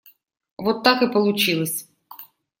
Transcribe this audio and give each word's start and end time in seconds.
Вот 0.57 0.81
так 0.81 1.03
и 1.03 1.11
получилось. 1.11 1.87